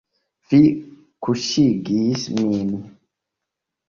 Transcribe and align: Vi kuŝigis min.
Vi 0.51 0.59
kuŝigis 1.27 2.23
min. 2.39 2.73